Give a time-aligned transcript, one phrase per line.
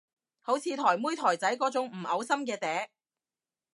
[0.39, 2.87] 好似台妹台仔嗰種唔嘔心嘅嗲